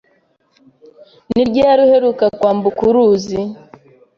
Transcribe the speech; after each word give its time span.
Ni 1.33 1.41
ryari 1.49 1.79
uheruka 1.87 2.25
kwambuka 2.37 2.79
uruzi? 2.89 3.39